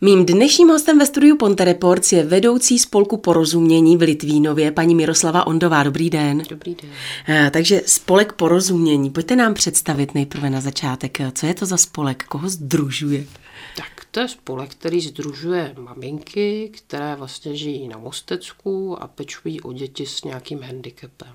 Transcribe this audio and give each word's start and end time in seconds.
Mým 0.00 0.26
dnešním 0.26 0.68
hostem 0.68 0.98
ve 0.98 1.06
studiu 1.06 1.36
Ponte 1.36 1.64
Reports 1.64 2.12
je 2.12 2.24
vedoucí 2.24 2.78
spolku 2.78 3.16
porozumění 3.16 3.96
v 3.96 4.02
Litvínově, 4.02 4.72
paní 4.72 4.94
Miroslava 4.94 5.46
Ondová. 5.46 5.82
Dobrý 5.82 6.10
den. 6.10 6.42
Dobrý 6.48 6.74
den. 6.74 6.90
Eh, 7.28 7.50
takže 7.50 7.82
spolek 7.86 8.32
porozumění. 8.32 9.10
Pojďte 9.10 9.36
nám 9.36 9.54
představit 9.54 10.14
nejprve 10.14 10.50
na 10.50 10.60
začátek, 10.60 11.18
co 11.32 11.46
je 11.46 11.54
to 11.54 11.66
za 11.66 11.76
spolek, 11.76 12.24
koho 12.24 12.48
združuje? 12.48 13.26
Tak 13.76 14.06
to 14.10 14.20
je 14.20 14.28
spolek, 14.28 14.70
který 14.70 15.00
združuje 15.00 15.74
maminky, 15.78 16.70
které 16.72 17.16
vlastně 17.16 17.56
žijí 17.56 17.88
na 17.88 17.98
Mostecku 17.98 19.02
a 19.02 19.06
pečují 19.06 19.60
o 19.60 19.72
děti 19.72 20.06
s 20.06 20.24
nějakým 20.24 20.62
handicapem. 20.62 21.32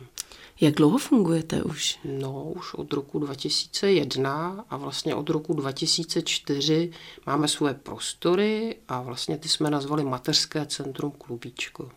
Jak 0.62 0.76
dlouho 0.76 0.98
fungujete 0.98 1.64
už? 1.64 2.00
No, 2.06 2.44
už 2.44 2.74
od 2.74 2.94
roku 2.94 3.20
2001 3.20 4.66
a 4.70 4.78
vlastně 4.78 5.16
od 5.16 5.30
roku 5.30 5.54
2004 5.54 6.92
máme 7.26 7.48
svoje 7.48 7.74
prostory 7.74 8.76
a 8.88 9.02
vlastně 9.02 9.38
ty 9.38 9.50
jsme 9.50 9.70
nazvali 9.70 10.04
Mateřské 10.04 10.66
centrum 10.66 11.12
Klubíčko. 11.12 11.90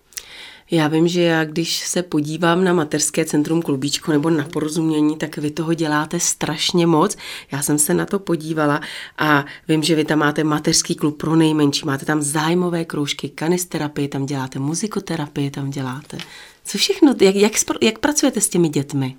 Já 0.71 0.89
vím, 0.89 1.09
že 1.09 1.23
já, 1.23 1.45
když 1.45 1.79
se 1.79 2.03
podívám 2.03 2.65
na 2.65 2.73
mateřské 2.73 3.25
centrum 3.25 3.63
Klubíčko 3.63 4.13
nebo 4.13 4.31
na 4.31 4.45
porozumění, 4.45 5.17
tak 5.17 5.37
vy 5.37 5.51
toho 5.51 5.75
děláte 5.75 6.21
strašně 6.21 6.87
moc. 6.87 7.17
Já 7.53 7.63
jsem 7.63 7.79
se 7.79 7.95
na 7.95 8.07
to 8.07 8.19
podívala 8.19 8.81
a 9.19 9.45
vím, 9.69 9.83
že 9.83 9.95
vy 9.95 10.05
tam 10.05 10.19
máte 10.19 10.45
mateřský 10.45 10.95
klub 10.95 11.19
pro 11.19 11.37
nejmenší, 11.37 11.87
máte 11.87 12.07
tam 12.07 12.23
zájmové 12.23 12.85
kroužky, 12.85 13.29
kanisterapii, 13.29 14.09
tam 14.09 14.27
děláte 14.27 14.59
muzikoterapii, 14.59 15.51
tam 15.51 15.71
děláte. 15.71 16.19
Co 16.65 16.79
všechno, 16.79 17.15
jak, 17.21 17.35
jak, 17.35 17.53
jak 17.83 17.99
pracujete 17.99 18.41
s 18.41 18.49
těmi 18.49 18.69
dětmi? 18.69 19.17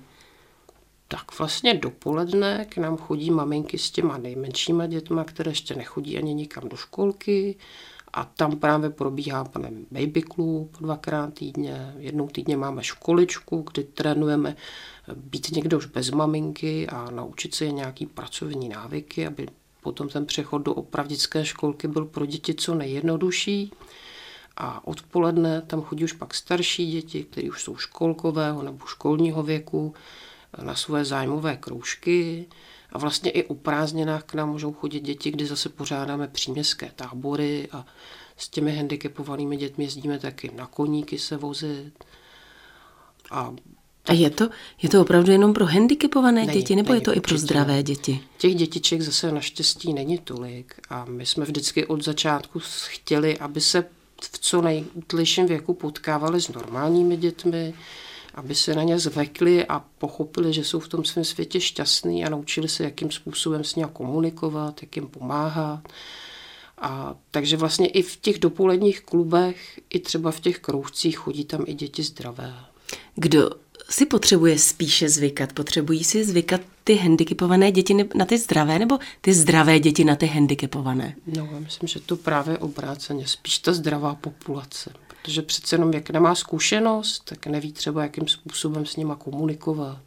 Tak 1.08 1.38
vlastně 1.38 1.74
dopoledne 1.74 2.64
k 2.64 2.76
nám 2.76 2.96
chodí 2.96 3.30
maminky 3.30 3.78
s 3.78 3.90
těma 3.90 4.18
nejmenšíma 4.18 4.86
dětma, 4.86 5.24
které 5.24 5.50
ještě 5.50 5.74
nechodí 5.74 6.18
ani 6.18 6.34
nikam 6.34 6.68
do 6.68 6.76
školky 6.76 7.56
a 8.12 8.24
tam 8.24 8.56
právě 8.56 8.90
probíhá 8.90 9.44
pane 9.44 9.70
baby 9.90 10.22
klub 10.22 10.76
dvakrát 10.80 11.34
týdně. 11.34 11.94
Jednou 11.98 12.28
týdně 12.28 12.56
máme 12.56 12.82
školičku, 12.82 13.64
kdy 13.72 13.84
trénujeme 13.84 14.56
být 15.14 15.50
někdo 15.50 15.78
už 15.78 15.86
bez 15.86 16.10
maminky 16.10 16.86
a 16.86 17.10
naučit 17.10 17.54
se 17.54 17.64
je 17.64 17.72
nějaký 17.72 18.06
pracovní 18.06 18.68
návyky, 18.68 19.26
aby 19.26 19.48
potom 19.82 20.08
ten 20.08 20.26
přechod 20.26 20.58
do 20.58 20.74
opravdické 20.74 21.44
školky 21.44 21.88
byl 21.88 22.04
pro 22.04 22.26
děti 22.26 22.54
co 22.54 22.74
nejjednodušší. 22.74 23.72
A 24.56 24.86
odpoledne 24.86 25.62
tam 25.62 25.82
chodí 25.82 26.04
už 26.04 26.12
pak 26.12 26.34
starší 26.34 26.90
děti, 26.90 27.24
kteří 27.24 27.50
už 27.50 27.62
jsou 27.62 27.76
školkového 27.76 28.62
nebo 28.62 28.86
školního 28.86 29.42
věku, 29.42 29.94
na 30.62 30.74
své 30.74 31.04
zájmové 31.04 31.56
kroužky. 31.56 32.46
A 32.92 32.98
vlastně 32.98 33.30
i 33.30 33.44
o 33.44 33.54
prázdninách 33.54 34.24
k 34.24 34.34
nám 34.34 34.50
můžou 34.50 34.72
chodit 34.72 35.00
děti, 35.00 35.30
kdy 35.30 35.46
zase 35.46 35.68
pořádáme 35.68 36.28
příměstské 36.28 36.90
tábory 36.96 37.68
a 37.72 37.86
s 38.36 38.48
těmi 38.48 38.76
handicapovanými 38.76 39.56
dětmi 39.56 39.84
jezdíme 39.84 40.18
taky 40.18 40.50
na 40.54 40.66
koníky 40.66 41.18
se 41.18 41.36
vozit. 41.36 42.04
A 43.30 43.54
a 44.08 44.12
je 44.12 44.30
to, 44.30 44.48
je 44.82 44.88
to 44.88 45.00
opravdu 45.00 45.32
jenom 45.32 45.54
pro 45.54 45.66
handicapované 45.66 46.46
není, 46.46 46.60
děti, 46.60 46.76
nebo 46.76 46.92
není, 46.92 47.00
je 47.00 47.04
to 47.04 47.16
i 47.16 47.20
pro 47.20 47.38
zdravé 47.38 47.82
děti? 47.82 48.20
Těch 48.38 48.54
dětiček 48.54 49.02
zase 49.02 49.32
naštěstí 49.32 49.92
není 49.92 50.18
tolik 50.18 50.74
a 50.90 51.04
my 51.04 51.26
jsme 51.26 51.44
vždycky 51.44 51.86
od 51.86 52.04
začátku 52.04 52.60
chtěli, 52.86 53.38
aby 53.38 53.60
se 53.60 53.84
v 54.22 54.38
co 54.38 54.62
nejútlejším 54.62 55.46
věku 55.46 55.74
potkávali 55.74 56.40
s 56.40 56.48
normálními 56.48 57.16
dětmi, 57.16 57.74
aby 58.34 58.54
se 58.54 58.74
na 58.74 58.82
ně 58.82 58.98
zvekli 58.98 59.66
a 59.66 59.84
pochopili, 59.98 60.52
že 60.52 60.64
jsou 60.64 60.80
v 60.80 60.88
tom 60.88 61.04
svém 61.04 61.24
světě 61.24 61.60
šťastní 61.60 62.24
a 62.24 62.28
naučili 62.28 62.68
se, 62.68 62.84
jakým 62.84 63.10
způsobem 63.10 63.64
s 63.64 63.74
ním 63.74 63.88
komunikovat, 63.88 64.82
jak 64.82 64.96
jim 64.96 65.08
pomáhat. 65.08 65.82
A 66.78 67.14
takže 67.30 67.56
vlastně 67.56 67.86
i 67.86 68.02
v 68.02 68.16
těch 68.16 68.38
dopoledních 68.38 69.00
klubech, 69.00 69.80
i 69.90 70.00
třeba 70.00 70.30
v 70.30 70.40
těch 70.40 70.58
kroužcích 70.58 71.18
chodí 71.18 71.44
tam 71.44 71.64
i 71.66 71.74
děti 71.74 72.02
zdravé. 72.02 72.54
Kdo 73.14 73.50
si 73.90 74.06
potřebuje 74.06 74.58
spíše 74.58 75.08
zvykat? 75.08 75.52
Potřebují 75.52 76.04
si 76.04 76.24
zvykat 76.24 76.60
ty 76.84 76.94
handicapované 76.94 77.72
děti 77.72 77.94
na 78.14 78.24
ty 78.24 78.38
zdravé 78.38 78.78
nebo 78.78 78.98
ty 79.20 79.34
zdravé 79.34 79.80
děti 79.80 80.04
na 80.04 80.16
ty 80.16 80.26
handicapované? 80.26 81.14
No, 81.26 81.48
já 81.52 81.58
myslím, 81.58 81.88
že 81.88 82.00
to 82.00 82.16
právě 82.16 82.58
obráceně, 82.58 83.26
spíš 83.26 83.58
ta 83.58 83.72
zdravá 83.72 84.14
populace. 84.14 84.92
Protože 85.08 85.42
přece 85.42 85.74
jenom, 85.74 85.92
jak 85.92 86.10
nemá 86.10 86.34
zkušenost, 86.34 87.22
tak 87.24 87.46
neví 87.46 87.72
třeba, 87.72 88.02
jakým 88.02 88.28
způsobem 88.28 88.86
s 88.86 88.96
nima 88.96 89.16
komunikovat, 89.16 90.02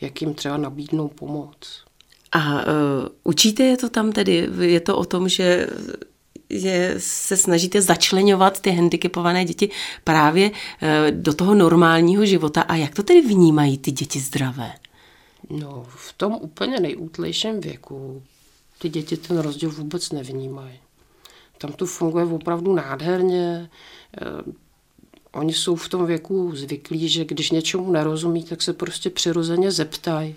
jak 0.00 0.22
jim 0.22 0.34
třeba 0.34 0.56
nabídnou 0.56 1.08
pomoc. 1.08 1.84
A 2.32 2.54
uh, 2.54 2.62
učíte 3.24 3.62
je 3.62 3.76
to 3.76 3.88
tam 3.88 4.12
tedy? 4.12 4.48
Je 4.60 4.80
to 4.80 4.96
o 4.96 5.04
tom, 5.04 5.28
že 5.28 5.66
že 6.52 6.94
se 6.98 7.36
snažíte 7.36 7.82
začlenovat 7.82 8.60
ty 8.60 8.70
handicapované 8.70 9.44
děti 9.44 9.70
právě 10.04 10.50
uh, 10.50 10.56
do 11.10 11.34
toho 11.34 11.54
normálního 11.54 12.26
života. 12.26 12.62
A 12.62 12.76
jak 12.76 12.94
to 12.94 13.02
tedy 13.02 13.20
vnímají 13.20 13.78
ty 13.78 13.90
děti 13.90 14.20
zdravé? 14.20 14.72
No, 15.50 15.86
v 15.88 16.12
tom 16.12 16.38
úplně 16.40 16.80
nejútlejším 16.80 17.60
věku 17.60 18.22
ty 18.82 18.88
děti 18.88 19.16
ten 19.16 19.38
rozdíl 19.38 19.70
vůbec 19.70 20.12
nevnímají. 20.12 20.80
Tam 21.58 21.72
to 21.72 21.86
funguje 21.86 22.24
opravdu 22.24 22.74
nádherně. 22.74 23.70
Eh, 24.20 24.52
oni 25.32 25.52
jsou 25.52 25.76
v 25.76 25.88
tom 25.88 26.06
věku 26.06 26.56
zvyklí, 26.56 27.08
že 27.08 27.24
když 27.24 27.50
něčemu 27.50 27.92
nerozumí, 27.92 28.44
tak 28.44 28.62
se 28.62 28.72
prostě 28.72 29.10
přirozeně 29.10 29.70
zeptají. 29.70 30.34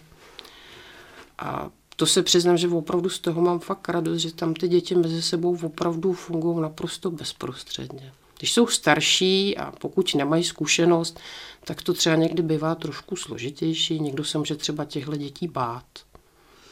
A 1.38 1.70
to 1.95 2.06
se 2.06 2.23
přiznám, 2.23 2.57
že 2.57 2.67
opravdu 2.67 3.09
z 3.09 3.19
toho 3.19 3.41
mám 3.41 3.59
fakt 3.59 3.89
radost, 3.89 4.22
že 4.22 4.33
tam 4.33 4.53
ty 4.53 4.67
děti 4.67 4.95
mezi 4.95 5.22
sebou 5.22 5.57
opravdu 5.63 6.13
fungují 6.13 6.61
naprosto 6.61 7.11
bezprostředně. 7.11 8.13
Když 8.39 8.53
jsou 8.53 8.67
starší 8.67 9.57
a 9.57 9.72
pokud 9.72 10.16
nemají 10.16 10.44
zkušenost, 10.44 11.19
tak 11.63 11.81
to 11.81 11.94
třeba 11.94 12.16
někdy 12.16 12.44
bývá 12.44 12.75
trošku 12.75 13.16
složitější. 13.16 14.00
Někdo 14.00 14.23
se 14.23 14.38
může 14.38 14.55
třeba 14.55 14.85
těchto 14.85 15.16
dětí 15.16 15.47
bát. 15.47 15.85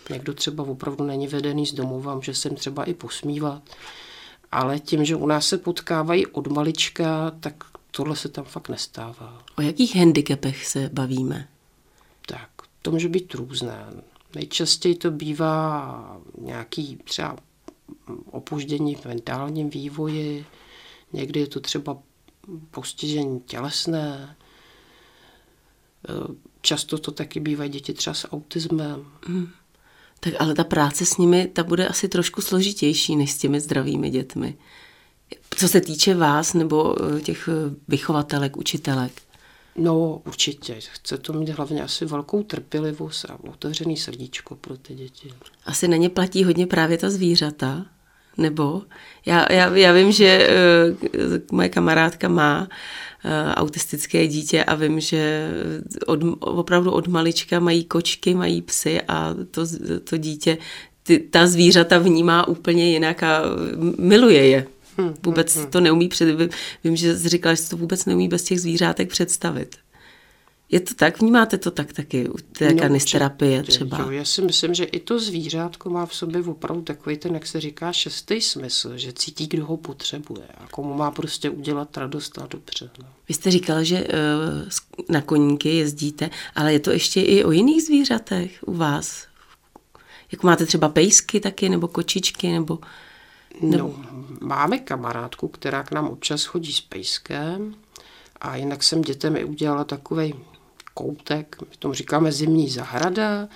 Někdo 0.10 0.34
třeba 0.34 0.64
opravdu 0.64 1.04
není 1.04 1.28
vedený 1.28 1.66
z 1.66 1.74
domova, 1.74 2.16
může 2.16 2.34
se 2.34 2.48
jim 2.48 2.58
třeba 2.58 2.84
i 2.84 2.94
posmívat. 2.94 3.62
Ale 4.52 4.80
tím, 4.80 5.06
že 5.06 5.16
u 5.16 5.26
nás 5.28 5.48
se 5.48 5.58
potkávají 5.58 6.28
od 6.28 6.48
malička, 6.48 7.32
tak 7.40 7.64
tohle 7.92 8.16
se 8.16 8.30
tam 8.30 8.46
fakt 8.46 8.70
nestává. 8.70 9.44
O 9.58 9.62
jakých 9.62 9.96
handicapech 9.96 10.66
se 10.66 10.90
bavíme? 10.94 11.48
Tak, 12.26 12.50
to 12.82 12.92
může 12.92 13.10
být 13.10 13.34
různé. 13.34 13.86
Nejčastěji 14.36 14.96
to 14.96 15.12
bývá 15.12 16.18
nějaký 16.42 16.98
třeba 17.04 17.38
opoždění 18.32 18.96
v 18.96 19.06
mentálním 19.06 19.70
vývoji, 19.70 20.46
někdy 21.14 21.40
je 21.40 21.48
to 21.48 21.60
třeba 21.60 21.98
postižení 22.72 23.40
tělesné, 23.40 24.36
často 26.62 26.98
to 26.98 27.12
taky 27.12 27.40
bývají 27.40 27.70
děti 27.70 27.94
třeba 27.94 28.14
s 28.14 28.28
autismem. 28.28 29.06
Hmm. 29.26 29.50
Tak 30.20 30.34
ale 30.40 30.54
ta 30.54 30.64
práce 30.64 31.06
s 31.06 31.18
nimi, 31.18 31.48
ta 31.48 31.64
bude 31.64 31.88
asi 31.88 32.08
trošku 32.08 32.42
složitější 32.42 33.16
než 33.16 33.32
s 33.32 33.38
těmi 33.38 33.60
zdravými 33.60 34.10
dětmi. 34.10 34.58
Co 35.58 35.68
se 35.68 35.82
týče 35.82 36.16
vás 36.16 36.54
nebo 36.54 36.96
eh, 37.18 37.22
těch 37.22 37.50
eh, 37.52 37.76
vychovatelek, 37.88 38.58
učitelek? 38.58 39.22
No, 39.76 40.22
určitě. 40.28 40.76
Chce 40.80 41.18
to 41.18 41.34
mít 41.34 41.50
hlavně 41.50 41.84
asi 41.84 42.06
velkou 42.06 42.44
trpělivost 42.44 43.26
a 43.30 43.38
otevřený 43.52 43.98
srdíčko 43.98 44.56
pro 44.56 44.78
ty 44.78 44.96
děti. 44.96 45.34
Asi 45.66 45.88
na 45.88 45.98
ně 45.98 46.10
platí 46.10 46.44
hodně 46.44 46.68
právě 46.68 46.98
ta 46.98 47.10
zvířata, 47.10 47.86
nebo? 48.38 48.82
Já, 49.26 49.54
já, 49.54 49.76
já 49.76 49.94
vím, 49.94 50.12
že 50.12 50.50
uh, 51.32 51.40
moje 51.52 51.70
kamarádka 51.70 52.28
má 52.30 52.62
uh, 52.62 53.52
autistické 53.54 54.28
dítě 54.28 54.64
a 54.64 54.76
vím, 54.76 55.00
že 55.00 55.50
od, 56.06 56.20
opravdu 56.40 56.92
od 56.92 57.08
malička 57.08 57.60
mají 57.60 57.84
kočky, 57.84 58.34
mají 58.34 58.62
psy 58.62 59.02
a 59.08 59.36
to, 59.52 59.66
to 60.04 60.18
dítě 60.18 60.58
ty, 61.04 61.20
ta 61.20 61.48
zvířata 61.48 61.98
vnímá 61.98 62.48
úplně 62.48 62.92
jinak 62.92 63.24
a 63.24 63.42
miluje 63.98 64.48
je. 64.48 64.68
Vůbec 65.24 65.56
hm, 65.56 65.62
hm. 65.62 65.72
to 65.72 65.80
neumí 65.80 66.08
před... 66.10 66.52
Vím, 66.84 66.96
že 66.96 67.18
jsi 67.18 67.30
říkala, 67.30 67.56
že 67.56 67.70
to 67.70 67.78
vůbec 67.78 68.06
neumí 68.06 68.28
bez 68.28 68.44
těch 68.44 68.62
zvířátek 68.62 69.10
představit. 69.10 69.76
Je 70.74 70.80
to 70.80 70.94
tak? 70.94 71.22
Vnímáte 71.22 71.58
to 71.58 71.72
tak 71.72 71.94
taky 71.94 72.30
u 72.30 72.38
té 72.38 72.74
no, 72.74 72.80
kanisterapie 72.80 73.64
třeba? 73.64 73.98
Jo, 73.98 74.12
já 74.12 74.26
si 74.26 74.42
myslím, 74.42 74.74
že 74.74 74.84
i 74.84 75.00
to 75.00 75.20
zvířátko 75.20 75.90
má 75.90 76.06
v 76.06 76.16
sobě 76.16 76.42
opravdu 76.42 76.82
takový 76.82 77.18
ten, 77.18 77.34
jak 77.34 77.48
se 77.48 77.62
říká, 77.62 77.94
šestý 77.94 78.42
smysl, 78.42 78.98
že 78.98 79.14
cítí, 79.14 79.48
kdo 79.48 79.66
ho 79.66 79.78
potřebuje 79.78 80.46
a 80.58 80.68
komu 80.68 80.94
má 80.94 81.12
prostě 81.12 81.50
udělat 81.50 81.98
radost 81.98 82.38
a 82.38 82.48
dobře. 82.50 82.90
No. 83.00 83.06
Vy 83.28 83.34
jste 83.34 83.52
říkal, 83.52 83.84
že 83.84 84.04
uh, 84.04 84.10
na 85.10 85.22
koníky 85.22 85.70
jezdíte, 85.70 86.30
ale 86.56 86.74
je 86.74 86.80
to 86.80 86.92
ještě 86.92 87.22
i 87.22 87.44
o 87.44 87.52
jiných 87.52 87.84
zvířatech 87.84 88.60
u 88.66 88.74
vás? 88.74 89.28
Jak 90.32 90.44
máte 90.44 90.66
třeba 90.66 90.90
pejsky 90.90 91.40
taky, 91.40 91.70
nebo 91.70 91.88
kočičky, 91.88 92.52
nebo... 92.52 92.80
nebo... 93.62 93.78
No, 93.88 93.96
máme 94.42 94.80
kamarádku, 94.80 95.48
která 95.48 95.84
k 95.84 95.92
nám 95.92 96.08
občas 96.08 96.44
chodí 96.44 96.74
s 96.74 96.82
pejskem 96.82 97.76
a 98.42 98.56
jinak 98.56 98.84
jsem 98.84 99.02
dětem 99.02 99.36
i 99.36 99.44
udělala 99.44 99.84
takový 99.84 100.34
koutek, 100.94 101.56
my 101.62 101.76
tomu 101.80 101.94
říkáme 101.94 102.32
zimní 102.32 102.70
zahrada 102.70 103.48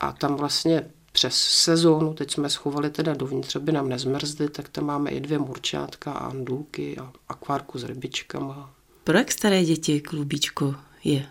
a 0.00 0.12
tam 0.12 0.36
vlastně 0.36 0.90
přes 1.12 1.34
sezónu, 1.34 2.14
teď 2.14 2.30
jsme 2.30 2.50
schovali 2.50 2.90
teda 2.90 3.14
dovnitř, 3.14 3.56
aby 3.56 3.72
nám 3.72 3.88
nezmrzly, 3.88 4.48
tak 4.48 4.68
tam 4.68 4.84
máme 4.84 5.10
i 5.10 5.20
dvě 5.20 5.38
murčátka 5.38 6.12
a 6.12 6.26
andulky 6.28 6.98
a 6.98 7.12
akvárku 7.28 7.78
s 7.78 7.84
rybičkama. 7.84 8.70
Pro 9.04 9.18
jak 9.18 9.32
staré 9.32 9.64
děti 9.64 10.00
klubíčko 10.00 10.74
je? 11.04 11.26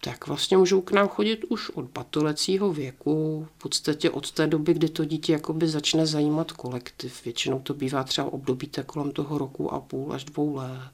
Tak 0.00 0.26
vlastně 0.26 0.56
můžou 0.56 0.80
k 0.80 0.92
nám 0.92 1.08
chodit 1.08 1.44
už 1.44 1.70
od 1.70 1.84
batolecího 1.84 2.72
věku, 2.72 3.46
v 3.56 3.62
podstatě 3.62 4.10
od 4.10 4.30
té 4.30 4.46
doby, 4.46 4.74
kdy 4.74 4.88
to 4.88 5.04
dítě 5.04 5.32
jakoby 5.32 5.68
začne 5.68 6.06
zajímat 6.06 6.52
kolektiv. 6.52 7.24
Většinou 7.24 7.60
to 7.60 7.74
bývá 7.74 8.04
třeba 8.04 8.32
období 8.32 8.66
tak 8.66 8.86
kolem 8.86 9.10
toho 9.10 9.38
roku 9.38 9.72
a 9.72 9.80
půl 9.80 10.12
až 10.12 10.24
dvou 10.24 10.54
let. 10.56 10.90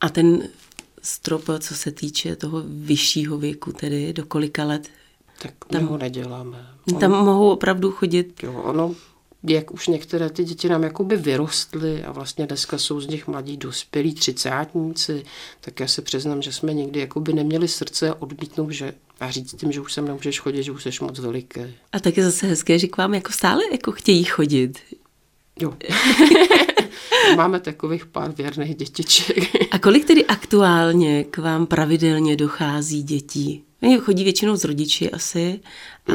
A 0.00 0.08
ten 0.08 0.48
strop, 1.02 1.42
co 1.58 1.74
se 1.74 1.92
týče 1.92 2.36
toho 2.36 2.62
vyššího 2.66 3.38
věku, 3.38 3.72
tedy 3.72 4.12
do 4.12 4.26
kolika 4.26 4.64
let? 4.64 4.88
Tak 5.42 5.54
tam, 5.68 5.82
my 5.82 5.88
ho 5.88 5.98
neděláme. 5.98 6.66
Tam 7.00 7.12
ono, 7.12 7.24
mohou 7.24 7.50
opravdu 7.50 7.90
chodit? 7.90 8.42
Jo, 8.42 8.52
ono, 8.52 8.94
jak 9.52 9.74
už 9.74 9.88
některé 9.88 10.30
ty 10.30 10.44
děti 10.44 10.68
nám 10.68 10.82
jakoby 10.82 11.16
vyrostly 11.16 12.04
a 12.04 12.12
vlastně 12.12 12.46
dneska 12.46 12.78
jsou 12.78 13.00
z 13.00 13.06
nich 13.06 13.26
mladí 13.26 13.56
dospělí 13.56 14.14
třicátníci, 14.14 15.24
tak 15.60 15.80
já 15.80 15.86
se 15.86 16.02
přiznám, 16.02 16.42
že 16.42 16.52
jsme 16.52 16.74
někdy 16.74 17.00
jakoby 17.00 17.32
neměli 17.32 17.68
srdce 17.68 18.14
odmítnout, 18.14 18.70
že 18.70 18.94
a 19.20 19.30
říct 19.30 19.54
tím, 19.54 19.72
že 19.72 19.80
už 19.80 19.92
sem 19.92 20.04
nemůžeš 20.04 20.40
chodit, 20.40 20.62
že 20.62 20.72
už 20.72 20.82
jsi 20.82 20.90
moc 21.00 21.18
veliký. 21.18 21.60
A 21.92 22.00
tak 22.00 22.16
je 22.16 22.24
zase 22.24 22.46
hezké, 22.46 22.78
že 22.78 22.86
k 22.86 22.96
vám 22.96 23.14
jako 23.14 23.32
stále 23.32 23.62
jako 23.72 23.92
chtějí 23.92 24.24
chodit. 24.24 24.78
Jo. 25.60 25.74
Máme 27.36 27.60
takových 27.60 28.06
pár 28.06 28.32
věrných 28.32 28.74
dětiček. 28.74 29.38
A 29.70 29.78
kolik 29.78 30.04
tedy 30.04 30.26
aktuálně 30.26 31.24
k 31.24 31.38
vám 31.38 31.66
pravidelně 31.66 32.36
dochází 32.36 33.02
dětí? 33.02 33.64
Oni 33.84 33.98
chodí 33.98 34.24
většinou 34.24 34.56
z 34.56 34.64
rodiči 34.64 35.10
asi, 35.10 35.60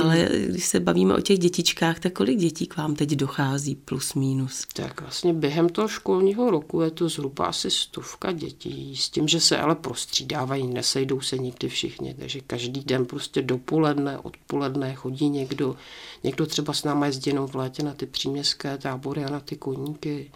ale 0.03 0.29
když 0.47 0.65
se 0.65 0.79
bavíme 0.79 1.15
o 1.15 1.21
těch 1.21 1.39
dětičkách, 1.39 1.99
tak 1.99 2.13
kolik 2.13 2.39
dětí 2.39 2.67
k 2.67 2.77
vám 2.77 2.95
teď 2.95 3.09
dochází 3.09 3.75
plus 3.75 4.13
minus? 4.13 4.65
Tak 4.73 5.01
vlastně 5.01 5.33
během 5.33 5.69
toho 5.69 5.87
školního 5.87 6.51
roku 6.51 6.81
je 6.81 6.91
to 6.91 7.09
zhruba 7.09 7.45
asi 7.45 7.71
stovka 7.71 8.31
dětí, 8.31 8.95
s 8.95 9.09
tím, 9.09 9.27
že 9.27 9.39
se 9.39 9.57
ale 9.57 9.75
prostřídávají, 9.75 10.67
nesejdou 10.67 11.21
se 11.21 11.37
nikdy 11.37 11.69
všichni, 11.69 12.13
takže 12.13 12.41
každý 12.41 12.83
den 12.83 13.05
prostě 13.05 13.41
dopoledne, 13.41 14.17
odpoledne 14.17 14.95
chodí 14.95 15.29
někdo, 15.29 15.75
někdo 16.23 16.45
třeba 16.45 16.73
s 16.73 16.83
náma 16.83 17.05
jezdí 17.05 17.29
jenom 17.29 17.47
v 17.47 17.55
létě 17.55 17.83
na 17.83 17.93
ty 17.93 18.05
příměstské 18.05 18.77
tábory 18.77 19.25
a 19.25 19.29
na 19.29 19.39
ty 19.39 19.55
koníky, 19.55 20.31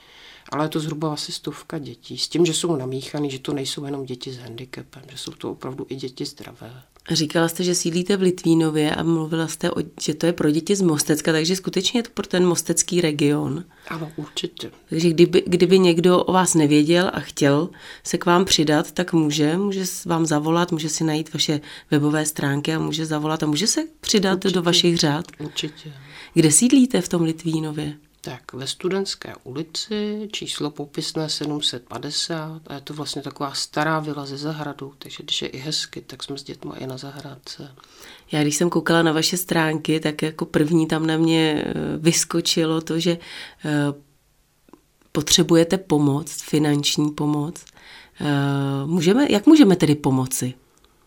ale 0.51 0.65
je 0.65 0.69
to 0.69 0.79
zhruba 0.79 1.13
asi 1.13 1.31
stovka 1.31 1.79
dětí, 1.79 2.17
s 2.17 2.27
tím, 2.27 2.45
že 2.45 2.53
jsou 2.53 2.75
namíchaný, 2.75 3.31
že 3.31 3.39
to 3.39 3.53
nejsou 3.53 3.85
jenom 3.85 4.05
děti 4.05 4.31
s 4.31 4.37
handicapem, 4.37 5.03
že 5.11 5.17
jsou 5.17 5.31
to 5.31 5.51
opravdu 5.51 5.85
i 5.89 5.95
děti 5.95 6.25
zdravé. 6.25 6.83
Říkala 7.11 7.47
jste, 7.47 7.63
že 7.63 7.75
sídlíte 7.75 8.17
v 8.17 8.21
Litvínově 8.21 8.95
a 8.95 9.03
mluvila 9.03 9.47
jste, 9.47 9.71
o, 9.71 9.75
že 10.01 10.13
to 10.13 10.25
je 10.25 10.33
pro 10.33 10.51
děti 10.51 10.75
z 10.75 10.81
Mostecka, 10.81 11.31
takže 11.31 11.55
skutečně 11.55 11.99
je 11.99 12.03
to 12.03 12.09
pro 12.13 12.27
ten 12.27 12.45
mostecký 12.45 13.01
region. 13.01 13.63
Ano, 13.87 14.11
určitě. 14.15 14.71
Takže 14.89 15.09
kdyby, 15.09 15.43
kdyby 15.47 15.79
někdo 15.79 16.23
o 16.23 16.33
vás 16.33 16.55
nevěděl 16.55 17.11
a 17.13 17.19
chtěl 17.19 17.69
se 18.03 18.17
k 18.17 18.25
vám 18.25 18.45
přidat, 18.45 18.91
tak 18.91 19.13
může, 19.13 19.57
může 19.57 19.83
vám 20.05 20.25
zavolat, 20.25 20.71
může 20.71 20.89
si 20.89 21.03
najít 21.03 21.33
vaše 21.33 21.61
webové 21.91 22.25
stránky 22.25 22.73
a 22.73 22.79
může 22.79 23.05
zavolat 23.05 23.43
a 23.43 23.45
může 23.45 23.67
se 23.67 23.81
přidat 24.01 24.33
určitě, 24.33 24.53
do 24.53 24.61
vašich 24.61 24.97
řád. 24.97 25.25
Určitě. 25.39 25.93
Kde 26.33 26.51
sídlíte 26.51 27.01
v 27.01 27.09
tom 27.09 27.21
Litvínově? 27.21 27.93
Tak 28.25 28.53
ve 28.53 28.67
Studentské 28.67 29.33
ulici, 29.43 30.27
číslo 30.31 30.69
popisné 30.69 31.29
750 31.29 32.61
a 32.67 32.73
je 32.73 32.81
to 32.81 32.93
vlastně 32.93 33.21
taková 33.21 33.53
stará 33.53 33.99
vila 33.99 34.25
ze 34.25 34.37
zahradu, 34.37 34.93
takže 34.97 35.23
když 35.23 35.41
je 35.41 35.47
i 35.47 35.57
hezky, 35.57 36.01
tak 36.01 36.23
jsme 36.23 36.37
s 36.37 36.43
dětmi 36.43 36.71
i 36.79 36.87
na 36.87 36.97
zahradce. 36.97 37.75
Já 38.31 38.41
když 38.41 38.55
jsem 38.55 38.69
koukala 38.69 39.03
na 39.03 39.11
vaše 39.11 39.37
stránky, 39.37 39.99
tak 39.99 40.21
jako 40.21 40.45
první 40.45 40.87
tam 40.87 41.07
na 41.07 41.17
mě 41.17 41.63
eh, 41.65 41.73
vyskočilo 41.97 42.81
to, 42.81 42.99
že 42.99 43.17
eh, 43.65 43.69
potřebujete 45.11 45.77
pomoc, 45.77 46.41
finanční 46.41 47.11
pomoc. 47.11 47.65
Eh, 48.21 48.25
můžeme, 48.85 49.27
jak 49.29 49.45
můžeme 49.45 49.75
tedy 49.75 49.95
pomoci? 49.95 50.53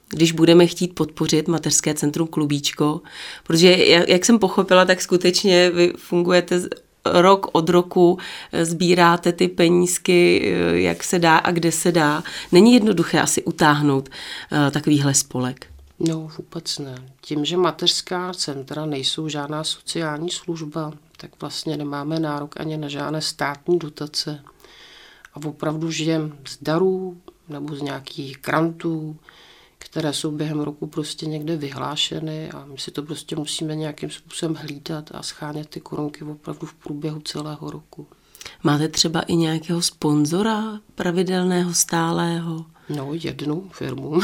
když 0.08 0.32
budeme 0.32 0.66
chtít 0.66 0.94
podpořit 0.94 1.48
mateřské 1.48 1.94
centrum 1.94 2.28
Klubíčko, 2.28 3.00
protože 3.44 3.76
jak 4.08 4.24
jsem 4.24 4.38
pochopila, 4.38 4.84
tak 4.84 5.02
skutečně 5.02 5.70
vy 5.70 5.92
fungujete 5.96 6.60
rok 7.12 7.46
od 7.52 7.68
roku 7.68 8.18
sbíráte 8.62 9.32
ty 9.32 9.48
penízky, 9.48 10.42
eh, 10.44 10.80
jak 10.80 11.04
se 11.04 11.18
dá 11.18 11.36
a 11.36 11.50
kde 11.50 11.72
se 11.72 11.92
dá. 11.92 12.22
Není 12.52 12.74
jednoduché 12.74 13.20
asi 13.20 13.44
utáhnout 13.44 14.08
eh, 14.08 14.70
takovýhle 14.70 15.14
spolek. 15.14 15.66
No, 15.98 16.30
vůbec 16.38 16.78
ne. 16.78 16.94
Tím, 17.20 17.44
že 17.44 17.56
mateřská 17.56 18.32
centra 18.32 18.86
nejsou 18.86 19.28
žádná 19.28 19.64
sociální 19.64 20.30
služba, 20.30 20.92
tak 21.16 21.30
vlastně 21.40 21.76
nemáme 21.76 22.20
nárok 22.20 22.60
ani 22.60 22.76
na 22.76 22.88
žádné 22.88 23.20
státní 23.20 23.78
dotace. 23.78 24.42
A 25.34 25.46
opravdu 25.46 25.90
žijeme 25.90 26.30
z 26.48 26.58
darů 26.62 27.16
nebo 27.48 27.74
z 27.74 27.82
nějakých 27.82 28.38
grantů, 28.44 29.16
které 29.90 30.12
jsou 30.12 30.30
během 30.30 30.60
roku 30.60 30.86
prostě 30.86 31.26
někde 31.26 31.56
vyhlášeny 31.56 32.50
a 32.50 32.64
my 32.64 32.78
si 32.78 32.90
to 32.90 33.02
prostě 33.02 33.36
musíme 33.36 33.76
nějakým 33.76 34.10
způsobem 34.10 34.54
hlídat 34.54 35.10
a 35.14 35.22
schánět 35.22 35.68
ty 35.68 35.80
korunky 35.80 36.24
opravdu 36.24 36.66
v 36.66 36.74
průběhu 36.74 37.20
celého 37.20 37.70
roku. 37.70 38.06
Máte 38.62 38.88
třeba 38.88 39.20
i 39.20 39.36
nějakého 39.36 39.82
sponzora 39.82 40.80
pravidelného, 40.94 41.74
stálého? 41.74 42.66
No, 42.88 43.10
jednu 43.12 43.70
firmu. 43.72 44.20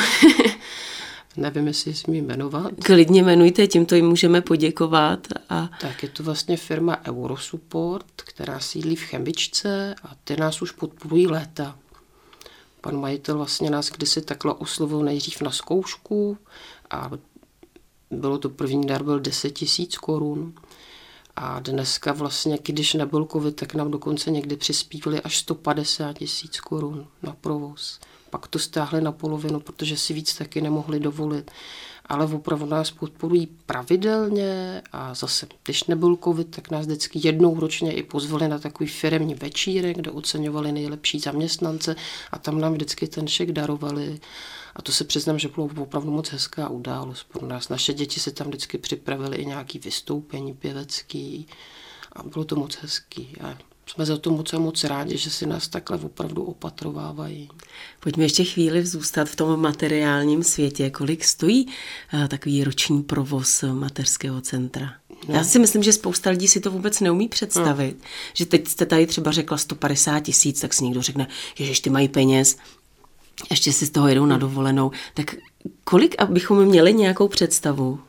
Nevím, 1.37 1.67
jestli 1.67 1.95
smí 1.95 2.23
jmenovat. 2.23 2.73
Klidně 2.85 3.23
jmenujte, 3.23 3.67
tímto 3.67 3.95
jim 3.95 4.07
můžeme 4.07 4.41
poděkovat. 4.41 5.27
A... 5.49 5.71
Tak 5.81 6.03
je 6.03 6.09
to 6.09 6.23
vlastně 6.23 6.57
firma 6.57 7.07
Eurosupport, 7.07 8.13
která 8.17 8.61
sídlí 8.61 8.97
v 8.97 9.03
Chemičce 9.03 9.95
a 10.03 10.15
ty 10.25 10.37
nás 10.37 10.63
už 10.63 10.71
podporují 10.71 11.27
léta. 11.27 11.79
Pan 12.83 13.01
majitel 13.01 13.37
vlastně 13.37 13.71
nás 13.71 13.91
kdysi 13.91 14.23
takhle 14.23 14.55
oslovil 14.55 15.03
nejdřív 15.03 15.41
na 15.41 15.51
zkoušku 15.51 16.39
a 16.91 17.11
bylo 18.11 18.39
to 18.39 18.49
první 18.49 18.87
dar, 18.87 19.03
byl 19.03 19.21
10 19.21 19.51
tisíc 19.51 19.99
korun. 19.99 20.55
A 21.37 21.61
dneska 21.61 22.13
vlastně, 22.13 22.59
když 22.63 22.95
nebyl 22.95 23.27
covid, 23.33 23.57
tak 23.57 23.75
nám 23.75 23.91
dokonce 23.91 24.31
někdy 24.31 24.57
přispívali 24.57 25.21
až 25.21 25.39
150 25.39 26.19
tisíc 26.19 26.61
korun 26.61 27.07
na 27.23 27.37
provoz. 27.41 28.01
Pak 28.33 28.49
to 28.49 28.59
stáhli 28.59 29.01
na 29.01 29.13
polovinu, 29.13 29.61
protože 29.61 29.97
si 29.97 30.15
víc 30.15 30.35
taky 30.35 30.61
nemohli 30.61 31.01
dovolit 31.01 31.51
ale 32.07 32.27
opravdu 32.27 32.67
nás 32.67 32.91
podporují 32.91 33.49
pravidelně 33.67 34.83
a 34.93 35.15
zase, 35.15 35.47
když 35.65 35.85
nebyl 35.85 36.19
covid, 36.25 36.51
tak 36.51 36.71
nás 36.71 36.87
vždycky 36.87 37.21
jednou 37.23 37.61
ročně 37.61 37.93
i 37.93 38.03
pozvali 38.03 38.49
na 38.49 38.59
takový 38.59 38.89
firmní 38.89 39.35
večírek, 39.35 39.97
kde 39.97 40.11
oceňovali 40.11 40.73
nejlepší 40.73 41.19
zaměstnance 41.19 41.97
a 42.33 42.39
tam 42.39 42.61
nám 42.61 42.73
vždycky 42.73 43.07
ten 43.07 43.29
šek 43.29 43.53
darovali. 43.53 44.21
A 44.77 44.83
to 44.83 44.93
se 44.93 45.05
přiznám, 45.05 45.39
že 45.39 45.49
bylo 45.49 45.69
opravdu 45.79 46.11
moc 46.11 46.29
hezká 46.29 46.69
událost 46.69 47.25
pro 47.25 47.47
nás. 47.47 47.69
Naše 47.69 47.95
děti 47.95 48.21
se 48.21 48.31
tam 48.31 48.47
vždycky 48.47 48.79
připravili 48.79 49.37
i 49.37 49.47
nějaký 49.47 49.79
vystoupení 49.79 50.55
pěvecký 50.55 51.47
a 52.13 52.23
bylo 52.23 52.45
to 52.45 52.57
moc 52.57 52.77
hezký. 52.77 53.37
A 53.41 53.59
jsme 53.87 54.07
za 54.07 54.19
to 54.19 54.31
moc 54.31 54.55
a 54.55 54.59
moc 54.59 54.85
rádi, 54.85 55.17
že 55.17 55.31
si 55.31 55.47
nás 55.47 55.69
takhle 55.69 55.99
opravdu 55.99 56.43
opatrovávají. 56.43 57.49
Pojďme 58.01 58.25
ještě 58.25 58.45
chvíli 58.45 58.87
zůstat 58.87 59.29
v 59.29 59.37
tom 59.37 59.61
materiálním 59.61 60.43
světě. 60.43 60.91
Kolik 60.91 61.25
stojí 61.25 61.67
uh, 62.15 62.27
takový 62.27 62.65
roční 62.65 63.03
provoz 63.03 63.65
mateřského 63.73 64.41
centra? 64.41 64.95
No. 65.29 65.35
Já 65.35 65.45
si 65.45 65.59
myslím, 65.59 65.83
že 65.83 65.93
spousta 65.93 66.31
lidí 66.31 66.49
si 66.49 66.61
to 66.61 66.71
vůbec 66.71 67.01
neumí 67.01 67.29
představit. 67.29 67.97
No. 67.99 68.09
Že 68.35 68.47
teď 68.47 68.69
jste 68.69 68.87
tady 68.87 69.07
třeba 69.07 69.31
řekla 69.31 69.57
150 69.57 70.21
tisíc, 70.21 70.61
tak 70.61 70.75
si 70.75 70.85
někdo 70.85 71.03
řekne, 71.03 71.27
že 71.57 71.83
ty 71.83 71.91
mají 71.91 72.09
peněz, 72.09 72.57
ještě 73.51 73.73
si 73.73 73.87
z 73.87 73.91
toho 73.91 74.09
jedou 74.09 74.27
na 74.27 74.39
dovolenou. 74.39 74.91
Tak 75.15 75.35
kolik, 75.85 76.15
abychom 76.19 76.65
měli 76.65 76.95
nějakou 76.95 77.29
představu? 77.29 78.01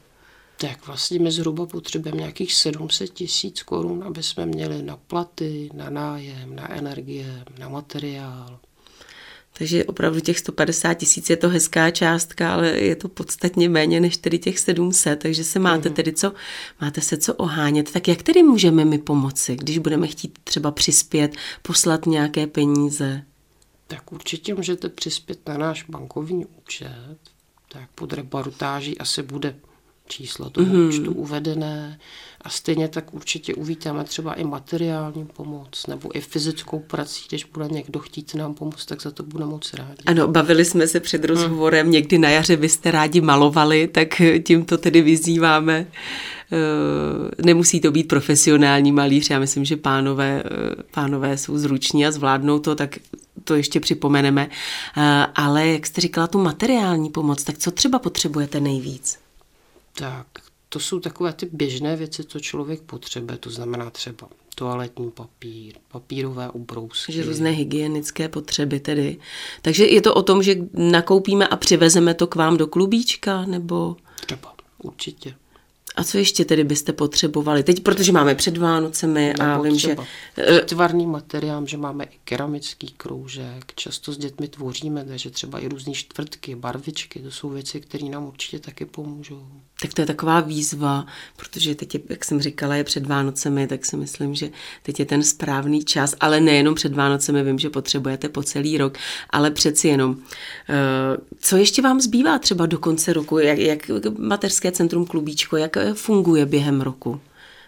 Tak 0.68 0.88
vlastně 0.88 1.20
my 1.20 1.32
zhruba 1.32 1.66
potřebujeme 1.66 2.18
nějakých 2.18 2.54
700 2.54 3.10
tisíc 3.10 3.64
korun, 3.64 4.04
aby 4.04 4.24
jsme 4.24 4.46
měli 4.46 4.84
na 4.84 4.98
platy, 4.98 5.70
na 5.74 5.90
nájem, 5.90 6.56
na 6.56 6.72
energie, 6.72 7.44
na 7.60 7.70
materiál. 7.70 8.60
Takže 9.54 9.86
opravdu 9.86 10.20
těch 10.20 10.40
150 10.40 10.94
tisíc 10.94 11.30
je 11.30 11.38
to 11.38 11.50
hezká 11.50 11.92
částka, 11.92 12.54
ale 12.54 12.70
je 12.70 12.96
to 12.96 13.10
podstatně 13.10 13.70
méně 13.70 14.00
než 14.00 14.18
tedy 14.18 14.40
těch 14.40 14.60
700, 14.60 15.20
takže 15.20 15.44
se 15.44 15.60
máte 15.60 15.90
mm. 15.90 15.96
tedy 15.96 16.14
co, 16.14 16.34
máte 16.82 17.02
se 17.02 17.18
co 17.18 17.34
ohánět. 17.34 17.92
Tak 17.92 18.08
jak 18.08 18.24
tedy 18.24 18.44
můžeme 18.44 18.86
mi 18.86 18.98
pomoci, 18.98 19.56
když 19.56 19.78
budeme 19.78 20.08
chtít 20.08 20.40
třeba 20.44 20.72
přispět, 20.72 21.36
poslat 21.62 22.06
nějaké 22.06 22.48
peníze? 22.48 23.24
Tak 23.88 24.12
určitě 24.12 24.56
můžete 24.56 24.90
přispět 24.90 25.48
na 25.48 25.58
náš 25.58 25.84
bankovní 25.90 26.46
účet, 26.46 27.18
tak 27.68 27.90
pod 27.96 28.14
reportáží 28.14 28.98
asi 28.98 29.24
bude 29.24 29.56
číslo 30.08 30.50
toho 30.50 30.68
mm-hmm. 30.68 30.88
účtu 30.88 31.14
uvedené 31.14 32.00
a 32.42 32.50
stejně 32.50 32.88
tak 32.88 33.14
určitě 33.14 33.56
uvítáme 33.56 34.04
třeba 34.04 34.34
i 34.34 34.44
materiální 34.44 35.26
pomoc 35.26 35.88
nebo 35.88 36.18
i 36.18 36.22
fyzickou 36.22 36.80
prací, 36.80 37.26
když 37.30 37.44
bude 37.44 37.68
někdo 37.68 38.00
chtít 38.00 38.36
nám 38.36 38.54
pomoct, 38.54 38.86
tak 38.86 39.02
za 39.02 39.12
to 39.12 39.24
budeme 39.24 39.52
moc 39.52 39.74
rádi. 39.74 40.04
Ano, 40.06 40.28
bavili 40.28 40.66
jsme 40.66 40.88
se 40.88 41.00
před 41.00 41.26
rozhovorem, 41.26 41.86
mm. 41.86 41.92
někdy 41.92 42.18
na 42.18 42.30
jaře 42.30 42.58
byste 42.58 42.92
rádi 42.92 43.22
malovali, 43.22 43.88
tak 43.88 44.22
tímto 44.44 44.78
tedy 44.78 45.02
vyzýváme. 45.02 45.88
Eh, 46.54 47.44
nemusí 47.46 47.82
to 47.82 47.92
být 47.92 48.08
profesionální 48.08 48.92
malíř, 48.92 49.30
já 49.30 49.40
myslím, 49.40 49.66
že 49.66 49.78
pánové, 49.78 50.44
eh, 50.46 50.84
pánové 50.92 51.38
jsou 51.38 51.58
zruční 51.58 52.06
a 52.06 52.12
zvládnou 52.12 52.60
to, 52.60 52.76
tak 52.76 52.98
to 53.44 53.56
ještě 53.56 53.80
připomeneme. 53.80 54.50
Eh, 54.98 55.28
ale 55.36 55.68
jak 55.68 55.86
jste 55.86 56.02
říkala, 56.02 56.28
tu 56.28 56.44
materiální 56.44 57.10
pomoc, 57.10 57.44
tak 57.44 57.58
co 57.58 57.72
třeba 57.72 58.00
potřebujete 58.00 58.60
nejvíc? 58.60 59.23
Tak, 59.94 60.28
to 60.70 60.80
jsou 60.80 61.00
takové 61.00 61.34
ty 61.34 61.50
běžné 61.52 61.96
věci, 61.96 62.24
co 62.24 62.40
člověk 62.40 62.82
potřebuje, 62.82 63.38
to 63.38 63.50
znamená 63.50 63.90
třeba 63.90 64.28
toaletní 64.56 65.12
papír, 65.12 65.74
papírové 65.88 66.50
ubrousky. 66.50 67.14
Že 67.14 67.24
různé 67.24 67.50
hygienické 67.50 68.30
potřeby 68.30 68.80
tedy. 68.80 69.18
Takže 69.62 69.86
je 69.86 70.02
to 70.02 70.14
o 70.14 70.24
tom, 70.24 70.44
že 70.44 70.56
nakoupíme 70.74 71.48
a 71.48 71.56
přivezeme 71.56 72.14
to 72.14 72.28
k 72.28 72.36
vám 72.36 72.58
do 72.58 72.68
klubíčka, 72.68 73.46
nebo? 73.46 73.96
Třeba, 74.26 74.54
určitě. 74.84 75.36
A 75.96 76.04
co 76.04 76.18
ještě 76.18 76.46
tedy 76.46 76.64
byste 76.64 76.94
potřebovali? 76.94 77.64
Teď, 77.64 77.84
protože 77.84 78.12
máme 78.12 78.36
před 78.36 78.58
Vánocemi 78.58 79.34
a 79.34 79.62
vím, 79.62 79.80
že... 79.80 79.96
Tvarný 80.66 81.06
materiál, 81.06 81.68
že 81.68 81.78
máme 81.78 82.04
i 82.04 82.18
keramický 82.24 82.88
kroužek, 82.88 83.74
často 83.76 84.12
s 84.12 84.18
dětmi 84.18 84.48
tvoříme, 84.48 85.06
takže 85.06 85.30
třeba 85.30 85.60
i 85.60 85.68
různé 85.68 85.94
čtvrtky, 85.94 86.56
barvičky, 86.56 87.20
to 87.20 87.32
jsou 87.32 87.50
věci, 87.50 87.82
které 87.82 88.10
nám 88.10 88.28
určitě 88.28 88.60
taky 88.60 88.86
pomůžou. 88.86 89.48
Tak 89.84 89.94
to 89.94 90.02
je 90.02 90.06
taková 90.06 90.40
výzva, 90.40 91.06
protože 91.36 91.76
teď, 91.76 91.94
je, 91.94 92.02
jak 92.10 92.26
jsem 92.26 92.42
říkala, 92.42 92.76
je 92.76 92.84
před 92.84 93.06
Vánocemi, 93.06 93.68
tak 93.68 93.86
si 93.86 93.98
myslím, 93.98 94.36
že 94.36 94.50
teď 94.84 95.00
je 95.00 95.06
ten 95.06 95.24
správný 95.24 95.84
čas, 95.84 96.16
ale 96.20 96.40
nejenom 96.40 96.76
před 96.76 96.94
Vánocemi, 96.94 97.44
vím, 97.44 97.60
že 97.60 97.70
potřebujete 97.70 98.30
po 98.30 98.44
celý 98.44 98.78
rok, 98.78 98.98
ale 99.30 99.52
přeci 99.52 99.88
jenom. 99.88 100.16
Eh, 100.70 101.18
co 101.40 101.58
ještě 101.58 101.82
vám 101.82 102.02
zbývá 102.02 102.40
třeba 102.40 102.66
do 102.66 102.78
konce 102.78 103.14
roku? 103.14 103.38
Jak, 103.38 103.58
jak 103.58 103.92
mateřské 104.18 104.72
centrum 104.72 105.06
Klubíčko, 105.06 105.58
jak 105.58 105.78
funguje 105.94 106.46
během 106.46 106.82
roku? 106.82 107.22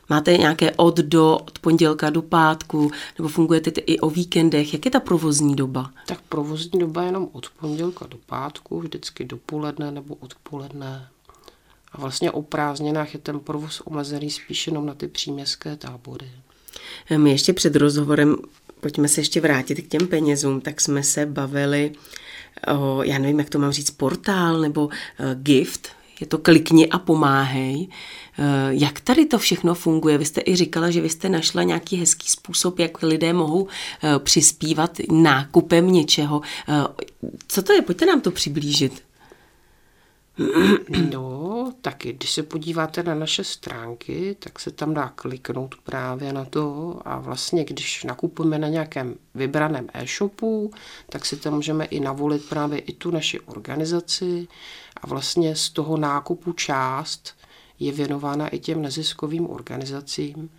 Máte 0.10 0.38
nějaké 0.38 0.72
od 0.72 0.98
do, 0.98 1.38
od 1.38 1.60
pondělka 1.60 2.10
do 2.10 2.22
pátku, 2.22 2.92
nebo 3.18 3.30
fungujete 3.30 3.70
i 3.70 4.00
o 4.00 4.10
víkendech? 4.10 4.74
Jak 4.74 4.86
je 4.86 4.92
ta 4.92 5.00
provozní 5.00 5.56
doba? 5.56 5.92
Tak 6.06 6.22
provozní 6.30 6.80
doba 6.80 7.02
je 7.02 7.08
jenom 7.08 7.30
od 7.32 7.50
pondělka 7.60 8.06
do 8.08 8.18
pátku, 8.26 8.80
vždycky 8.80 9.26
dopoledne 9.26 9.92
nebo 9.92 10.16
odpoledne. 10.16 11.08
A 11.96 12.02
vlastně 12.02 12.32
o 12.32 12.42
prázdninách 12.42 13.14
je 13.14 13.20
ten 13.20 13.40
provoz 13.40 13.82
omezený 13.86 14.32
spíš 14.32 14.68
jenom 14.68 14.86
na 14.86 14.94
ty 14.94 15.08
příměstské 15.08 15.76
tábory. 15.76 16.30
My 17.18 17.32
ještě 17.32 17.54
před 17.54 17.76
rozhovorem, 17.76 18.36
pojďme 18.80 19.08
se 19.08 19.22
ještě 19.22 19.42
vrátit 19.42 19.76
k 19.76 19.88
těm 19.88 20.08
penězům, 20.08 20.62
tak 20.62 20.82
jsme 20.82 21.04
se 21.04 21.26
bavili 21.26 21.92
o, 22.78 23.04
já 23.04 23.18
nevím, 23.18 23.40
jak 23.40 23.50
to 23.50 23.60
mám 23.60 23.72
říct, 23.72 23.92
portál 23.92 24.60
nebo 24.60 24.86
uh, 24.86 24.92
gift, 25.34 25.90
je 26.20 26.28
to 26.28 26.38
klikni 26.38 26.90
a 26.90 27.00
pomáhej. 27.00 27.88
Eh, 28.40 28.44
jak 28.70 29.00
tady 29.00 29.26
to 29.26 29.38
všechno 29.38 29.76
funguje? 29.76 30.18
Vy 30.18 30.26
jste 30.26 30.42
i 30.46 30.56
říkala, 30.56 30.90
že 30.92 31.02
vy 31.02 31.10
jste 31.10 31.30
našla 31.30 31.64
nějaký 31.64 31.98
hezký 31.98 32.30
způsob, 32.30 32.80
jak 32.80 33.04
lidé 33.04 33.34
mohou 33.34 33.68
eh, 34.04 34.20
přispívat 34.20 34.92
nákupem 35.12 35.92
něčeho. 35.92 36.42
Co 37.48 37.62
to 37.64 37.74
je? 37.74 37.82
Pojďte 37.82 38.06
nám 38.06 38.22
to 38.22 38.32
přiblížit. 38.32 39.05
No, 41.12 41.74
taky, 41.82 42.14
když 42.14 42.32
se 42.32 42.44
podíváte 42.44 43.04
na 43.04 43.16
naše 43.16 43.44
stránky, 43.44 44.36
tak 44.40 44.60
se 44.60 44.72
tam 44.72 44.94
dá 44.94 45.10
kliknout 45.16 45.76
právě 45.84 46.34
na 46.34 46.46
to 46.46 47.00
a 47.06 47.20
vlastně, 47.20 47.64
když 47.64 48.04
nakupujeme 48.04 48.60
na 48.60 48.68
nějakém 48.68 49.16
vybraném 49.36 49.88
e-shopu, 49.94 50.72
tak 51.10 51.26
si 51.26 51.38
tam 51.38 51.54
můžeme 51.54 51.86
i 51.86 52.00
navolit 52.00 52.50
právě 52.50 52.80
i 52.80 52.94
tu 52.94 53.12
naši 53.12 53.40
organizaci 53.40 54.48
a 55.02 55.08
vlastně 55.08 55.56
z 55.56 55.70
toho 55.70 55.98
nákupu 55.98 56.54
část 56.54 57.36
je 57.80 57.92
věnována 57.92 58.48
i 58.48 58.60
těm 58.60 58.82
neziskovým 58.82 59.50
organizacím. 59.50 60.50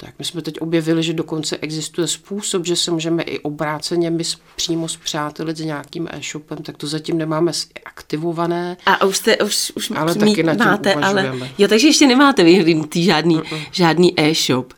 Tak 0.00 0.14
my 0.18 0.24
jsme 0.24 0.42
teď 0.42 0.60
objevili, 0.60 1.02
že 1.02 1.12
dokonce 1.12 1.56
existuje 1.56 2.06
způsob, 2.06 2.66
že 2.66 2.76
se 2.76 2.90
můžeme 2.90 3.22
i 3.22 3.38
obráceně 3.38 4.10
my 4.10 4.24
přímo 4.56 4.88
zpřátelit 4.88 5.56
s 5.56 5.60
nějakým 5.60 6.08
e-shopem, 6.10 6.58
tak 6.58 6.76
to 6.76 6.86
zatím 6.86 7.18
nemáme 7.18 7.52
aktivované. 7.84 8.76
A 8.86 9.04
už 9.04 9.16
jste, 9.16 9.36
už, 9.36 9.72
už 9.74 9.90
ale 9.96 10.14
mít, 10.14 10.36
taky 10.36 10.42
máte, 10.42 10.94
ale 10.94 11.32
jo, 11.58 11.68
takže 11.68 11.86
ještě 11.86 12.06
nemáte 12.06 12.44
vyhlídnutý 12.44 13.04
žádný, 13.04 13.36
uh-uh. 13.36 13.66
žádný 13.72 14.20
e-shop. 14.20 14.74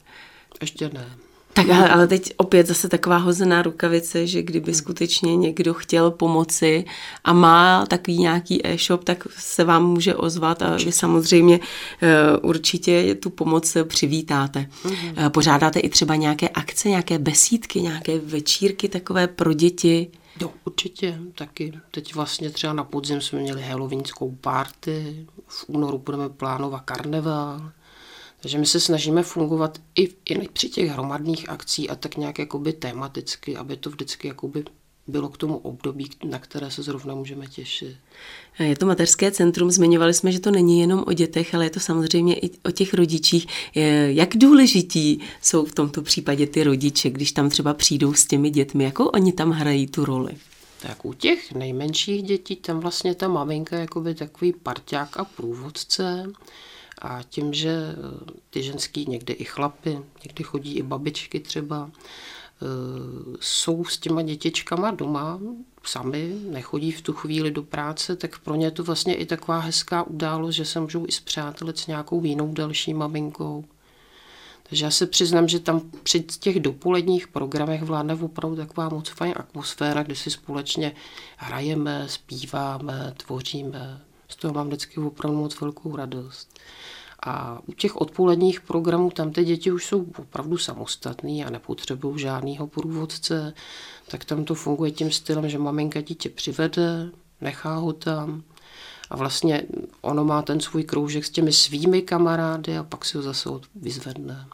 Ještě 0.61 0.91
ne. 0.95 1.07
Tak 1.52 1.71
ale, 1.71 1.88
ale 1.88 2.07
teď 2.07 2.35
opět 2.37 2.66
zase 2.66 2.88
taková 2.88 3.16
hozená 3.16 3.62
rukavice, 3.62 4.26
že 4.26 4.42
kdyby 4.42 4.75
skutečně 4.75 5.37
někdo 5.37 5.75
chtěl 5.75 6.11
pomoci 6.11 6.85
a 7.25 7.33
má 7.33 7.87
takový 7.87 8.19
nějaký 8.19 8.66
e-shop, 8.66 9.04
tak 9.04 9.26
se 9.38 9.64
vám 9.64 9.87
může 9.87 10.14
ozvat 10.14 10.62
a 10.62 10.76
vy 10.76 10.92
samozřejmě 10.92 11.61
eh, 12.02 12.37
určitě 12.37 13.14
tu 13.14 13.30
pomoc 13.30 13.76
přivítáte. 13.85 14.66
Mhm. 14.85 15.14
Eh, 15.16 15.30
pořádáte 15.30 15.80
i 15.80 15.88
třeba 15.88 16.16
nějaké 16.16 16.49
akce, 16.49 16.88
nějaké 16.88 17.19
besídky, 17.19 17.80
nějaké 17.80 18.19
večírky 18.19 18.88
takové 18.88 19.26
pro 19.26 19.52
děti? 19.52 20.11
Jo, 20.40 20.50
určitě 20.64 21.19
taky. 21.35 21.73
Teď 21.90 22.14
vlastně 22.14 22.50
třeba 22.50 22.73
na 22.73 22.85
podzim 22.85 23.21
jsme 23.21 23.38
měli 23.38 23.62
halloweenskou 23.62 24.37
party, 24.40 25.26
v 25.47 25.64
únoru 25.66 25.99
budeme 25.99 26.28
plánovat 26.28 26.83
karneval, 26.85 27.71
takže 28.42 28.59
my 28.59 28.66
se 28.66 28.80
snažíme 28.80 29.23
fungovat 29.23 29.78
i, 29.94 30.09
i 30.25 30.49
při 30.49 30.68
těch 30.68 30.90
hromadných 30.90 31.49
akcí 31.49 31.90
a 31.90 31.94
tak 31.94 32.16
nějak 32.16 32.38
jakoby 32.38 32.73
tematicky, 32.73 33.56
aby 33.56 33.76
to 33.76 33.90
vždycky 33.90 34.28
jakoby 34.28 34.64
bylo 35.06 35.28
k 35.28 35.37
tomu 35.37 35.56
období, 35.56 36.11
na 36.25 36.38
které 36.38 36.70
se 36.70 36.82
zrovna 36.82 37.14
můžeme 37.14 37.47
těšit. 37.47 37.97
Je 38.59 38.76
to 38.76 38.87
mateřské 38.87 39.30
centrum, 39.30 39.70
zmiňovali 39.70 40.14
jsme, 40.14 40.32
že 40.32 40.40
to 40.40 40.50
není 40.50 40.80
jenom 40.80 41.04
o 41.06 41.12
dětech, 41.12 41.54
ale 41.54 41.64
je 41.66 41.70
to 41.70 41.80
samozřejmě 41.80 42.35
i 42.35 42.50
o 42.64 42.70
těch 42.70 42.94
rodičích. 42.94 43.47
Jak 44.06 44.37
důležití 44.37 45.20
jsou 45.42 45.64
v 45.64 45.75
tomto 45.75 46.02
případě 46.02 46.47
ty 46.47 46.64
rodiče, 46.64 47.11
když 47.11 47.32
tam 47.32 47.50
třeba 47.50 47.75
přijdou 47.75 48.14
s 48.14 48.26
těmi 48.26 48.50
dětmi, 48.50 48.85
jakou 48.85 49.04
oni 49.04 49.32
tam 49.32 49.50
hrají 49.50 49.87
tu 49.87 50.04
roli? 50.04 50.32
Tak 50.82 51.04
u 51.04 51.12
těch 51.12 51.52
nejmenších 51.52 52.23
dětí 52.23 52.56
tam 52.56 52.80
vlastně 52.80 53.14
ta 53.14 53.28
maminka 53.28 53.76
je 53.76 53.80
jakoby 53.80 54.14
takový 54.14 54.52
parťák 54.52 55.16
a 55.16 55.25
průvodce, 55.25 56.32
a 57.00 57.23
tím, 57.23 57.54
že 57.54 57.71
eh, 57.71 58.30
ty 58.50 58.62
ženský, 58.62 59.07
někdy 59.09 59.33
i 59.33 59.45
chlapy, 59.45 59.99
někdy 60.25 60.45
chodí 60.45 60.75
i 60.75 60.83
babičky 60.83 61.40
třeba, 61.40 61.90
eh, 61.92 62.66
jsou 63.40 63.85
s 63.85 63.99
těma 63.99 64.23
dětičkama 64.23 64.90
doma 64.90 65.40
sami, 65.85 66.40
nechodí 66.50 66.92
v 66.92 67.02
tu 67.02 67.12
chvíli 67.12 67.50
do 67.50 67.62
práce, 67.62 68.16
tak 68.16 68.38
pro 68.38 68.54
ně 68.54 68.66
je 68.66 68.71
to 68.71 68.85
vlastně 68.85 69.14
i 69.14 69.26
taková 69.26 69.59
hezká 69.59 70.02
událost, 70.02 70.54
že 70.54 70.64
se 70.64 70.80
můžou 70.80 71.04
i 71.09 71.12
zpřátelit 71.12 71.78
s 71.78 71.87
nějakou 71.87 72.25
jinou 72.25 72.52
další 72.52 72.95
maminkou. 72.95 73.64
Takže 74.62 74.85
já 74.85 74.90
se 74.90 75.07
přiznám, 75.07 75.49
že 75.49 75.61
tam 75.61 75.80
při 76.02 76.21
těch 76.21 76.61
dopoledních 76.61 77.28
programech 77.28 77.83
vládne 77.83 78.14
opravdu 78.14 78.57
taková 78.57 78.88
moc 78.88 79.09
fajn 79.09 79.35
atmosféra, 79.37 80.02
kde 80.02 80.16
si 80.16 80.30
společně 80.30 80.92
hrajeme, 81.37 82.09
zpíváme, 82.09 83.14
tvoříme. 83.16 84.00
Z 84.30 84.37
toho 84.37 84.54
mám 84.54 84.66
vždycky 84.66 85.00
opravdu 85.00 85.38
moc 85.38 85.60
velkou 85.60 85.96
radost. 85.96 86.58
A 87.26 87.60
u 87.66 87.72
těch 87.72 87.96
odpoledních 87.96 88.60
programů 88.60 89.10
tam 89.10 89.32
ty 89.32 89.44
děti 89.44 89.72
už 89.72 89.87
jsou 89.87 90.06
opravdu 90.18 90.58
samostatný 90.58 91.44
a 91.44 91.50
nepotřebují 91.50 92.18
žádného 92.18 92.66
průvodce, 92.66 93.54
tak 94.08 94.25
tam 94.25 94.44
to 94.44 94.54
funguje 94.54 94.90
tím 94.90 95.10
stylem, 95.10 95.49
že 95.49 95.58
maminka 95.58 96.00
dítě 96.00 96.28
přivede, 96.28 97.10
nechá 97.40 97.75
ho 97.75 97.92
tam 97.92 98.42
a 99.10 99.16
vlastně 99.16 99.62
ono 100.00 100.25
má 100.25 100.42
ten 100.42 100.60
svůj 100.60 100.84
kroužek 100.84 101.25
s 101.25 101.30
těmi 101.30 101.52
svými 101.52 102.02
kamarády 102.02 102.78
a 102.78 102.82
pak 102.82 103.04
si 103.04 103.16
ho 103.16 103.22
zase 103.22 103.49
vyzvedne. 103.75 104.46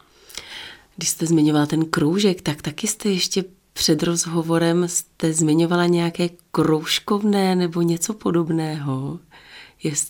Když 0.96 1.08
jste 1.08 1.26
zmiňovala 1.26 1.66
ten 1.66 1.84
kroužek, 1.84 2.42
tak 2.42 2.62
taky 2.62 2.86
jste 2.86 3.08
ještě 3.08 3.44
před 3.72 4.02
rozhovorem 4.02 4.88
jste 4.88 5.32
zmiňovala 5.32 5.86
nějaké 5.86 6.28
kroužkovné 6.50 7.56
nebo 7.56 7.82
něco 7.82 8.14
podobného 8.14 9.18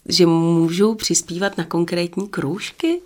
že 0.09 0.27
můžou 0.27 0.95
přispívat 0.95 1.59
na 1.59 1.65
konkrétní 1.65 2.29
kroužky? 2.29 3.01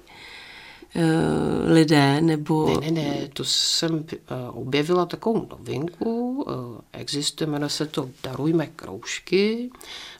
Eh, 0.95 1.73
lidé, 1.73 2.21
nebo... 2.21 2.81
Ne, 2.81 2.91
ne, 2.91 3.03
ne, 3.03 3.29
to 3.33 3.45
jsem 3.45 4.05
eh, 4.13 4.17
objevila 4.51 5.07
takovou 5.07 5.47
novinku, 5.51 6.47
eh, 6.49 6.99
existuje, 7.01 7.49
jmenuje 7.51 7.71
se 7.71 7.87
to 7.87 8.11
Darujme 8.23 8.67
kroužky 8.67 9.71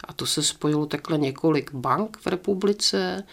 a 0.05 0.13
to 0.13 0.27
se 0.27 0.43
spojilo 0.43 0.87
takhle 0.87 1.19
několik 1.19 1.75
bank 1.75 2.19
v 2.21 2.27
republice 2.27 3.25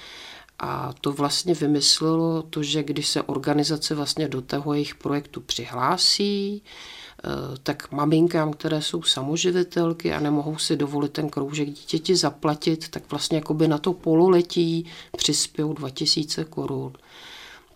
a 0.60 0.94
to 1.02 1.12
vlastně 1.12 1.54
vymyslelo 1.54 2.42
to, 2.42 2.64
že 2.64 2.84
když 2.84 3.08
se 3.08 3.22
organizace 3.22 3.96
vlastně 3.96 4.28
do 4.28 4.42
toho 4.42 4.74
jejich 4.74 4.96
projektu 4.96 5.42
přihlásí, 5.42 6.64
tak 7.64 7.92
maminkám, 7.92 8.54
které 8.54 8.82
jsou 8.82 9.04
samoživitelky 9.04 10.14
a 10.14 10.20
nemohou 10.20 10.58
si 10.58 10.76
dovolit 10.76 11.12
ten 11.12 11.30
kroužek 11.30 11.70
dítěti 11.70 12.16
zaplatit, 12.16 12.90
tak 12.90 13.04
vlastně 13.10 13.38
jakoby 13.38 13.68
na 13.68 13.78
to 13.78 13.94
pololetí 13.94 14.86
přispějou 15.18 15.74
2000 15.74 16.46
korun. 16.46 16.94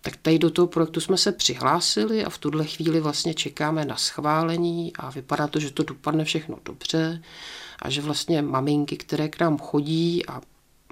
Tak 0.00 0.16
tady 0.16 0.38
do 0.38 0.50
toho 0.50 0.68
projektu 0.68 1.00
jsme 1.00 1.18
se 1.18 1.32
přihlásili 1.32 2.24
a 2.24 2.30
v 2.30 2.38
tuhle 2.38 2.64
chvíli 2.64 3.00
vlastně 3.00 3.34
čekáme 3.34 3.84
na 3.84 3.96
schválení 3.96 4.92
a 4.96 5.10
vypadá 5.10 5.46
to, 5.46 5.60
že 5.60 5.70
to 5.70 5.82
dopadne 5.82 6.24
všechno 6.24 6.58
dobře 6.64 7.22
a 7.78 7.90
že 7.90 8.00
vlastně 8.00 8.42
maminky, 8.42 8.96
které 8.96 9.28
k 9.28 9.40
nám 9.40 9.58
chodí 9.58 10.26
a 10.26 10.40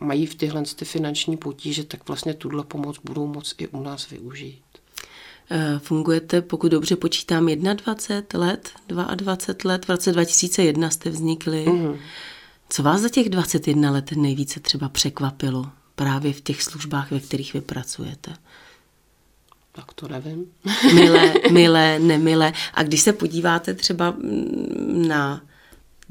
mají 0.01 0.27
v 0.27 0.35
tyhle 0.35 0.63
ty 0.77 0.85
finanční 0.85 1.37
potíže, 1.37 1.85
tak 1.85 2.09
vlastně 2.09 2.35
tuhle 2.35 2.65
pomoc 2.65 2.97
budou 3.05 3.27
moc 3.27 3.55
i 3.59 3.69
u 3.69 3.83
nás 3.83 4.11
využít. 4.11 4.63
Eh, 5.53 5.79
fungujete, 5.79 6.43
pokud 6.43 6.69
dobře 6.69 6.97
počítám, 6.97 7.47
21 7.47 8.47
let, 8.47 8.71
22 8.89 9.71
let, 9.71 9.85
v 9.85 9.89
roce 9.89 10.13
2001 10.13 10.91
jste 10.91 11.11
vznikli. 11.11 11.67
Mm. 11.67 11.97
Co 12.69 12.83
vás 12.83 13.01
za 13.01 13.09
těch 13.09 13.29
21 13.29 13.91
let 13.91 14.13
nejvíce 14.13 14.61
třeba 14.61 14.89
překvapilo 14.89 15.67
právě 15.95 16.33
v 16.33 16.41
těch 16.41 16.63
službách, 16.63 17.11
ve 17.11 17.21
kterých 17.21 17.55
vy 17.55 17.61
pracujete? 17.61 18.35
Tak 19.73 19.93
to 19.93 20.09
nevím. 20.09 20.47
milé, 20.95 21.35
milé, 21.51 21.99
nemilé. 21.99 22.53
A 22.75 22.83
když 22.83 23.01
se 23.01 23.13
podíváte 23.13 23.75
třeba 23.75 24.15
na 24.87 25.41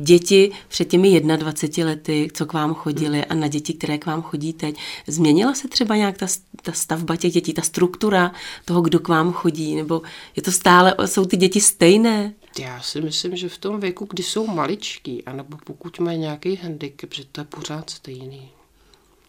děti 0.02 0.52
před 0.68 0.86
těmi 0.86 1.22
21 1.22 1.92
lety, 1.92 2.28
co 2.34 2.46
k 2.46 2.54
vám 2.54 2.74
chodili 2.74 3.26
a 3.26 3.34
na 3.34 3.48
děti, 3.48 3.74
které 3.74 3.98
k 3.98 4.06
vám 4.06 4.22
chodí 4.22 4.54
teď. 4.54 4.76
Změnila 5.08 5.54
se 5.54 5.68
třeba 5.68 5.96
nějak 5.96 6.18
ta, 6.18 6.28
ta 6.64 6.72
stavba 6.72 7.16
těch 7.16 7.34
dětí, 7.34 7.54
ta 7.54 7.62
struktura 7.62 8.32
toho, 8.66 8.82
kdo 8.82 9.00
k 9.00 9.08
vám 9.08 9.34
chodí, 9.34 9.76
nebo 9.76 10.02
je 10.36 10.42
to 10.42 10.52
stále, 10.52 10.96
jsou 11.06 11.26
ty 11.26 11.38
děti 11.38 11.62
stejné? 11.62 12.34
Já 12.60 12.82
si 12.82 13.02
myslím, 13.02 13.36
že 13.36 13.50
v 13.50 13.58
tom 13.58 13.80
věku, 13.80 14.08
kdy 14.10 14.24
jsou 14.24 14.48
maličký, 14.48 15.24
anebo 15.26 15.58
pokud 15.64 16.00
mají 16.00 16.18
nějaký 16.20 16.56
handicap, 16.56 17.14
že 17.14 17.24
to 17.32 17.42
je 17.42 17.46
pořád 17.46 17.90
stejný. 17.90 18.50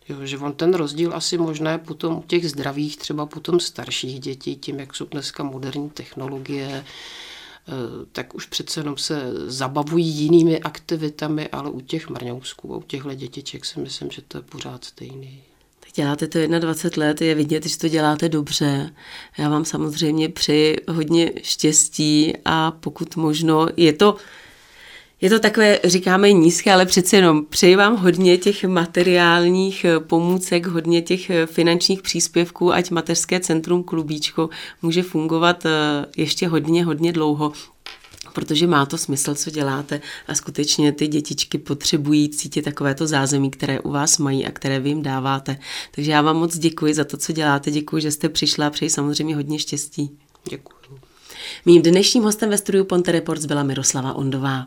Jo, 0.08 0.16
že 0.26 0.38
on 0.38 0.52
ten 0.52 0.74
rozdíl 0.74 1.14
asi 1.14 1.38
možná 1.38 1.70
je 1.72 1.78
potom 1.78 2.16
u 2.16 2.22
těch 2.22 2.50
zdravých, 2.50 2.96
třeba 2.96 3.26
potom 3.26 3.60
starších 3.60 4.20
dětí, 4.20 4.56
tím, 4.56 4.80
jak 4.80 4.94
jsou 4.94 5.04
dneska 5.04 5.42
moderní 5.42 5.90
technologie, 5.90 6.84
tak 8.12 8.34
už 8.34 8.46
přece 8.46 8.80
jenom 8.80 8.96
se 8.96 9.32
zabavují 9.46 10.06
jinými 10.06 10.60
aktivitami, 10.60 11.48
ale 11.48 11.70
u 11.70 11.80
těch 11.80 12.08
mrňousků 12.08 12.74
a 12.74 12.76
u 12.76 12.82
těchto 12.82 13.14
dětiček 13.14 13.64
si 13.64 13.80
myslím, 13.80 14.10
že 14.10 14.22
to 14.22 14.38
je 14.38 14.42
pořád 14.42 14.84
stejný. 14.84 15.42
Tak 15.80 15.92
děláte 15.94 16.26
to 16.26 16.38
21 16.58 17.06
let, 17.06 17.20
je 17.20 17.34
vidět, 17.34 17.66
že 17.66 17.78
to 17.78 17.88
děláte 17.88 18.28
dobře. 18.28 18.94
Já 19.38 19.48
vám 19.48 19.64
samozřejmě 19.64 20.28
přeji 20.28 20.76
hodně 20.88 21.32
štěstí 21.42 22.32
a 22.44 22.70
pokud 22.70 23.16
možno, 23.16 23.68
je 23.76 23.92
to 23.92 24.16
je 25.20 25.30
to 25.30 25.38
takové, 25.38 25.80
říkáme 25.84 26.32
nízké, 26.32 26.72
ale 26.72 26.86
přece 26.86 27.16
jenom 27.16 27.44
přeji 27.44 27.76
vám 27.76 27.96
hodně 27.96 28.38
těch 28.38 28.64
materiálních 28.64 29.84
eh, 29.84 30.00
pomůcek, 30.00 30.66
hodně 30.66 31.02
těch 31.02 31.30
eh, 31.30 31.46
finančních 31.46 32.02
příspěvků, 32.02 32.72
ať 32.72 32.90
mateřské 32.90 33.40
centrum 33.40 33.82
Klubíčko 33.82 34.48
může 34.82 35.02
fungovat 35.02 35.66
eh, 35.66 35.70
ještě 36.16 36.48
hodně, 36.48 36.84
hodně 36.84 37.12
dlouho 37.12 37.52
protože 38.32 38.66
má 38.66 38.86
to 38.86 38.98
smysl, 38.98 39.34
co 39.34 39.50
děláte 39.50 40.00
a 40.28 40.34
skutečně 40.34 40.92
ty 40.92 41.06
dětičky 41.06 41.58
potřebují 41.58 42.28
cítit 42.28 42.62
takovéto 42.62 43.06
zázemí, 43.06 43.50
které 43.50 43.80
u 43.80 43.90
vás 43.90 44.18
mají 44.18 44.46
a 44.46 44.50
které 44.50 44.80
vy 44.80 44.88
jim 44.88 45.02
dáváte. 45.02 45.58
Takže 45.90 46.10
já 46.10 46.22
vám 46.22 46.36
moc 46.36 46.58
děkuji 46.58 46.94
za 46.94 47.04
to, 47.04 47.16
co 47.16 47.32
děláte, 47.32 47.70
děkuji, 47.70 48.02
že 48.02 48.10
jste 48.10 48.28
přišla 48.28 48.66
a 48.66 48.70
přeji 48.70 48.90
samozřejmě 48.90 49.34
hodně 49.34 49.58
štěstí. 49.58 50.18
Děkuji. 50.50 50.74
Mým 51.66 51.82
dnešním 51.82 52.22
hostem 52.22 52.50
ve 52.50 52.58
studiu 52.58 52.84
Ponte 52.84 53.12
Reports 53.12 53.44
byla 53.44 53.62
Miroslava 53.62 54.14
Ondová. 54.14 54.66